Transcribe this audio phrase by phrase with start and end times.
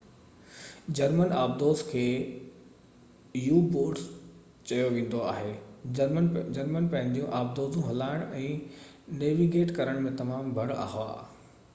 [0.99, 2.05] German آبدوز کي
[3.41, 4.07] U boats
[4.71, 5.51] چيو ويندو هو
[5.99, 6.31] جرمن
[6.95, 8.49] پنهنجيون آبدوزون هلائڻ ۽
[9.21, 11.07] نيويگيٽ ڪرڻ ۾ تمام ڀَڙ هئا